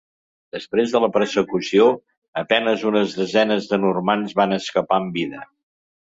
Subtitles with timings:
[0.55, 1.83] Després de la persecució,
[2.41, 5.45] a penes unes desenes de normands van escapar amb vida.